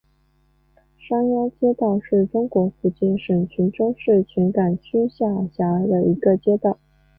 [0.97, 6.79] 山腰街道是中国福建省泉州市泉港区下辖的一个街道。